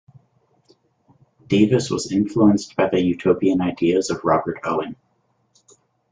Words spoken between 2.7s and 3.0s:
by the